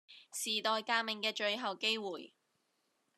[0.03, 0.03] 時
[0.63, 2.33] 代革命嘅最後機會